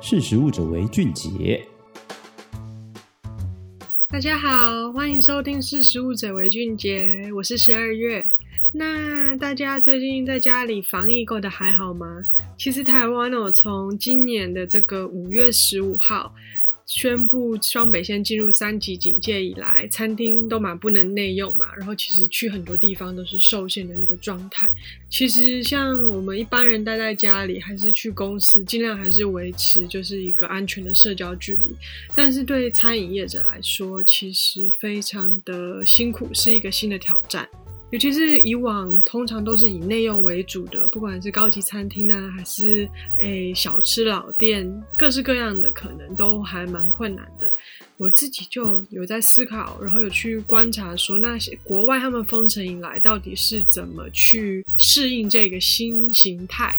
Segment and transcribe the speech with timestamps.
[0.00, 1.66] 识时务者为俊杰。
[4.08, 8.24] 大家好，欢迎收听《识时务者为俊杰》，我是十二月。
[8.72, 12.22] 那大家最近在家里防疫过得还好吗？
[12.56, 16.32] 其实台湾哦，从今年的这个五月十五号。
[16.88, 24.72] 宣布双北县进入三级警戒以来，餐厅都蛮不能内用嘛，然后其实去很多地方都是受限的一个状态。
[25.10, 31.70] 其实像我们一般人待在家里，还是去公司，尽量还是维持就是一个安全的社交距离。
[32.14, 37.46] 但是对餐饮业者来说，其实非常的辛苦，是一个新的挑战。
[37.90, 42.88] 尤其是以往通常都是以内用为主的，不管是高级餐厅呐，还是
[43.18, 47.50] 诶、小吃老店，各式各样的可能都还蛮困难的。
[47.96, 56.78] 我自己就有在思考，然后有去观察说，那些国外他们封城以来到底是怎么去适应这个新形态。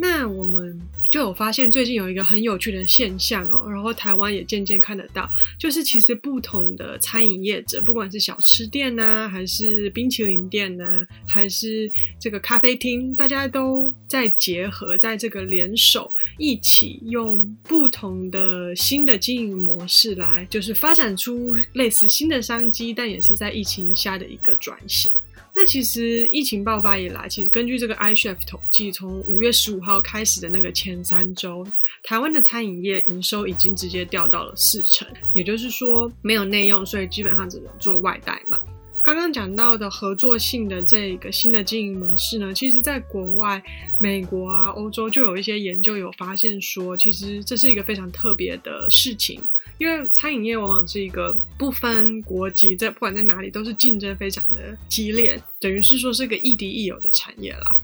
[0.00, 0.80] 那我们
[1.10, 5.28] 就有发现，最近有一个很有趣的现象哦，然后台湾也渐渐看得到，
[5.58, 25.12] 就是其实不同的餐饮业者，不管是小吃店呐，还是冰淇淋店呐，还是这个咖啡厅，大家都在结合，在这个联手一起用不同的新的经营模式来，就是发展出类似新的商机，但也是在疫情下的一个转型。
[25.60, 31.66] 那其实疫情爆发以来，其实根据这个 iChef 统计，从五月十五号开始的那个前三周，
[32.04, 38.60] 台湾的餐饮业营收已经直接掉到了四成，也就是说没有内用，所以基本上只能做外带嘛。
[39.02, 43.60] 刚刚讲到的合作性的这个新的经营模式呢，其实在国外，
[43.98, 49.42] 美国啊、欧洲就有一些研究有发现说，其实这是一个非常特别的事情。
[49.78, 57.76] 因为餐饮业往往是一个不分国籍，在不管在哪里都是竞争非常的激烈，等于是说是一个亦敌亦友的产业啦。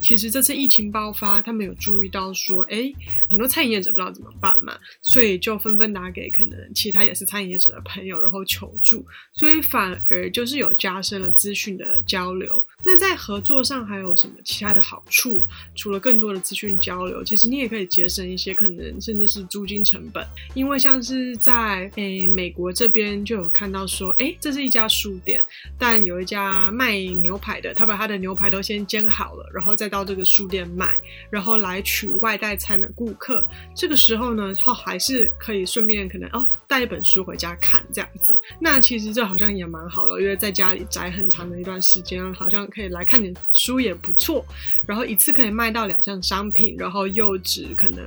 [0.00, 2.92] 其实这次疫情爆发，他们有注意到说，哎，
[3.28, 12.62] 很多餐饮业者不知道怎么办嘛，所以就纷纷打给可能其他也是餐饮业者的朋友，然后求助，所以反而就是有加深了资讯的交流。
[12.90, 15.38] 那在合作上还有什么其他的好处？
[15.76, 20.26] 除了更多的资讯交流，其实你也可以节省一些可能甚至是租金成本。
[20.54, 25.44] 因为像是在诶美国这边就有看到说，诶这是一家书店，
[25.78, 30.98] 但有一家卖牛排的，他把他的牛排都先煎好了，然后再到这个书店卖，
[31.30, 33.44] 然后来取外带餐的顾客。
[33.76, 38.34] 这个时候呢，他还是可以顺便可能哦带一本书回家看这样子。
[38.58, 42.66] 那其实这好像也蛮好的，因为在家里宅很长的一段时间，好像。
[42.78, 44.44] 可以来看点书也不错，
[44.86, 47.98] 然后一次可以卖到两项商品，然后又只可能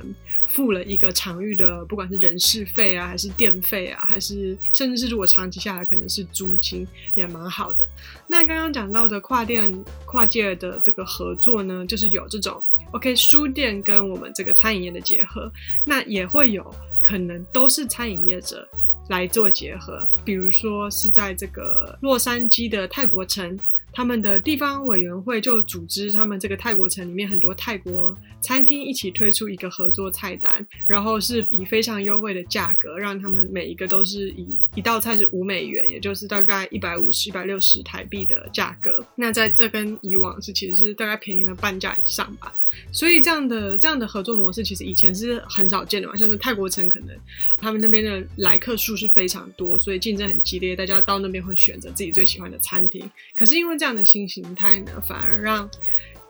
[0.48, 7.86] 付了一个场域的，不管是人事费啊，还是电费啊，还是甚至是如果长期下来可能是租金，也蛮好的。
[8.26, 9.70] 那刚刚讲到的跨店
[10.06, 12.62] 跨界的这个合作呢，就是有这种
[12.92, 15.52] OK 书店跟我们这个餐饮业的结合，
[15.84, 18.66] 那也会有可能都是餐饮业者
[19.08, 23.58] 来做结合，比如说是在这个洛杉矶的泰国城。
[23.92, 39.04] 他们的地方委员会就组织他们这个泰国城里面很多泰国餐厅一起推出一个合作菜单，然后是以非常优惠的价格，让他们每一个都是以一道菜是五美元，也就是大概一百五十、一百六十台币的价格。
[39.14, 42.54] 那在这跟以往是其实是大概便宜了半价以上吧。
[42.90, 46.16] 所以这样的这样的合作模式，其实以前是很少见的嘛。
[46.16, 47.08] 像是泰国城，可能
[47.56, 53.10] 他们那边的来客数是非常多，所以竞争很激烈，大家到那边会选择自己最喜欢的餐厅。
[53.34, 55.68] 可是因为这样的新形态呢，反而让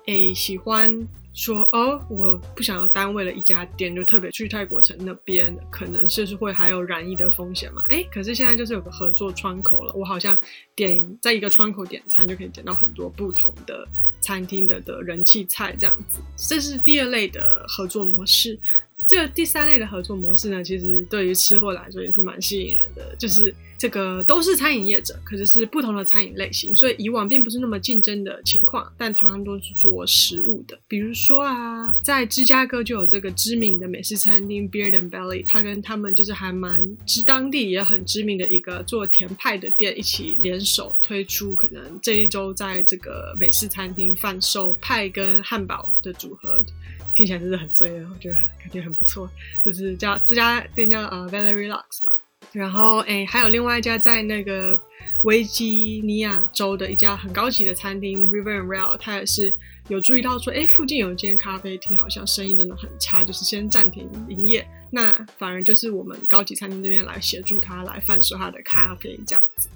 [0.06, 7.82] 诶喜欢说哦，我不想要单为了一家店就特别去泰国城那边，可能是是会还有染疫的风险嘛。
[7.88, 10.38] 诶，可是现在就是有个合作窗口了，我好像
[10.74, 13.86] 点在一个窗口点餐就可以点到很多不同的。
[14.20, 18.56] 餐厅的的人气菜这样子，这是第二类的合作模式。
[19.04, 23.52] 这第三类的合作模式呢，其实对于吃货来说也是蛮吸引人的，就是。
[23.82, 30.78] 这个都是餐饮业者，可是是不同的餐饮类型，所以以往并不是那么竞争的情况，但同样都是做食物的。
[30.86, 46.62] 比如说啊，在芝加哥就有这个知名的美式餐厅 Beard and Belly，他跟他们就是还蛮知当地也很知名的一个做甜派的店一起联手推出，可能这一周在这个美式餐厅贩售派跟汉堡的组合，
[47.12, 49.28] 听起来真的很醉啊，我觉得感觉很不错，
[49.64, 52.12] 就是叫这家店叫呃 Valerie Lux 嘛。
[52.52, 54.78] 然后，哎，还有另外一家在那个
[55.24, 59.54] 维吉尼亚州的一家很高级的餐厅 River and Rail，他也是
[59.88, 64.66] 有注意到说，哎，附近有一间咖啡厅，好像生意真的很差，就是先暂停营业。
[64.90, 69.68] 那反而就是我们高级餐厅这边来协助他来贩售他的咖啡这样子。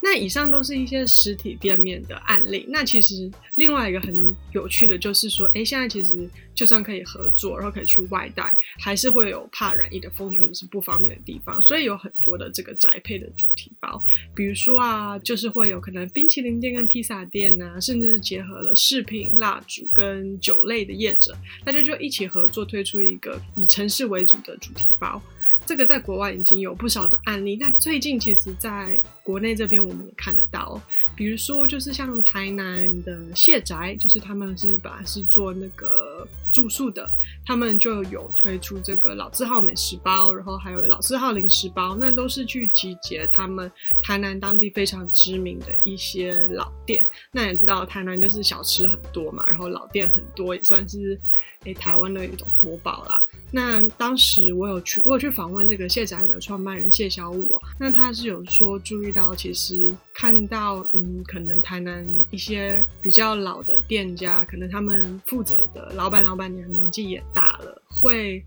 [0.00, 2.64] 那以上都是一些实体店面的案例。
[2.68, 11.60] 那其实另外一个很有趣的就是说，哎，现在其实就算可以合作，然后可以去外带，还是会有怕染疫的风险或者是不方便的地方。
[11.60, 14.02] 所以有很多的这个宅配的主题包，
[14.34, 25.20] 比如说啊，就是会有可能冰淇淋店跟披萨店啊，甚至是结合了饰品、蜡烛跟酒类的业者，大家就一起合作推出一个以城市为主的主题包。
[25.68, 30.80] 这个在国外已经有不少的案例，那最近其实在国内这边我们也看得到，
[31.14, 37.06] 比如说就是像台南的谢宅，就是他们是本来是做那个住宿的，
[37.44, 47.06] 他们就有推出这个老字号美食包，然后还有老字号零食包，那都是去集结他们台南当地非常知名的一些老店。
[47.30, 51.20] 那也知道台南就是小吃很多嘛，然后老店很多，也算是
[51.64, 53.22] 诶台湾的一种国宝啦。
[53.50, 68.40] 那当时我有去，我有去访问问这个谢宅的创办人谢小武哦，那他是有说注意到，其实看到嗯，可能台南一些比较老的店家，可能他们负责的老板老板娘年纪也大了，会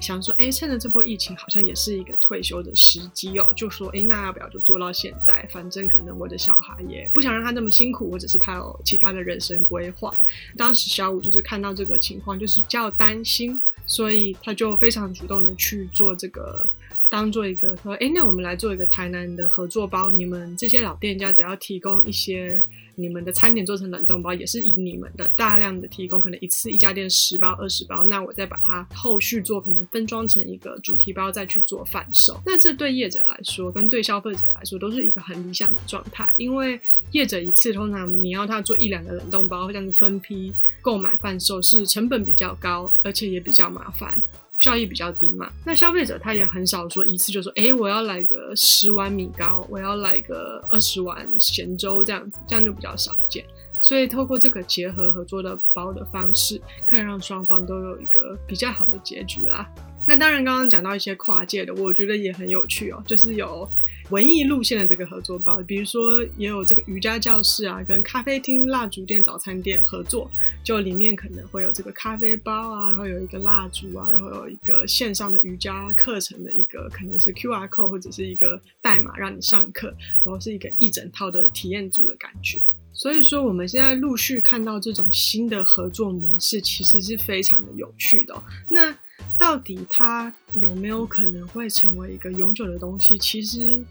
[0.00, 5.48] 想说，哎，趁着这波疫情，好像也是一个退休的时机哦，就说，哎，那要不要就做到现在？
[5.52, 10.12] 反正可能我的小孩也不想让他那么辛苦，或者是他有其他的人生规划。
[10.56, 13.60] 当时小武就是看到这个情况，就是比较担心。
[13.86, 16.68] 所以他就非常主动的去做这个，
[17.08, 22.62] 当做一个说，哎，那我们来做一个台南的合作包，你们这些老店家只要提供一些。
[22.96, 32.40] 你们的餐点做成冷冻包，也是以你们的大量的提供，可能一次一家店十包、二十包，那我再把它后续做，可能分装成一个主题包，再去做贩售。
[32.44, 36.80] 那这对业者来说，跟对消费者来说，都是一个很理想的状态，因为
[37.12, 44.20] 业者一次通常你要他做一两个冷冻包，这样子分批购买贩售，是成本比较高，而且也比较麻烦。
[44.58, 53.44] 效益比较低嘛，那消费者他也很少说一次就说，哎，我要来个十碗米糕，我要来个二十碗咸粥这样子，这样就比较少见。
[53.82, 59.68] 所以透过这个结合合作的包的方式，可以让双方都有一个比较好的结局啦。
[60.06, 63.70] 那当然，刚刚讲到一些跨界的，我觉得也很有趣哦，就是有。
[64.10, 70.30] 文艺路线的这个合作包，比如说也有这个瑜伽教室啊，跟咖啡厅、蜡烛店、早餐店合作，
[70.62, 79.88] 就里面可能会有这个咖啡包啊，然后有一个蜡烛啊，然后有一个线上的瑜伽课程的一个可能是 QR code 或者是一个代码让你上课，
[80.24, 82.62] 然后是一个一整套的体验组的感觉。
[82.92, 88.34] 所以说我们现在陆续看到这种新的合作模式，其实是非常的有趣的。
[88.70, 88.96] 那
[89.38, 93.18] 到底它有没有可能会成为一个永久的东西？
[93.18, 93.82] 其实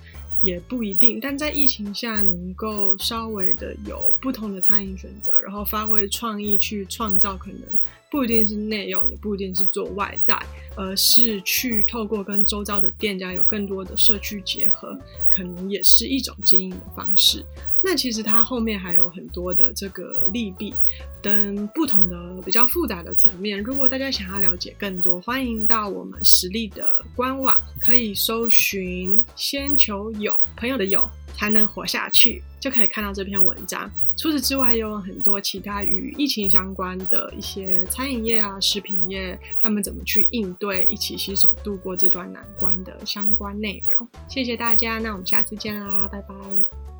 [0.41, 1.19] 也不一定。
[1.19, 7.61] 但在疫情下，能够稍微的有不同的餐饮选择，然后发挥创意去创造，可能
[8.11, 10.39] 不一定是内用，也不一定是做外带，
[10.75, 14.97] 而是去透过跟周遭的店家有更多的社区结合，
[15.31, 17.43] 可能也是一种经营的方式。
[17.83, 20.73] 那其实它后面还有很多的这个利弊，
[21.25, 23.59] 跟不同的比较复杂的层面。
[23.59, 31.03] 如果大家想要了解更多，欢迎到我们实力的官网，可以搜寻“先求有朋友的友
[31.35, 33.89] 才能活下去”，就可以看到这篇文章。
[34.15, 44.07] 除此之外，也有很多其他与疫情相关的一些餐饮业啊、食品业，他们怎么去应对，一起携手度过这段难关的相关内容。
[44.29, 46.94] 谢谢大家，那我们下次见啦，拜拜。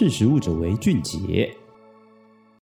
[0.00, 1.54] 识时务者为俊杰。